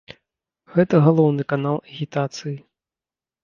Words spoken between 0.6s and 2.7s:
Гэта галоўны канал агітацыі.